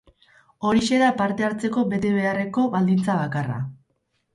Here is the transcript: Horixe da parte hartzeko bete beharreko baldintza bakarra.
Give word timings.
Horixe 0.69 1.01
da 1.03 1.11
parte 1.21 1.47
hartzeko 1.49 1.85
bete 1.95 2.15
beharreko 2.19 2.67
baldintza 2.77 3.23
bakarra. 3.25 3.65